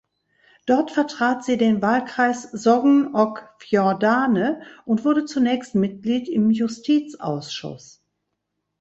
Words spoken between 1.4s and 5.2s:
sie den Wahlkreis Sogn og Fjordane und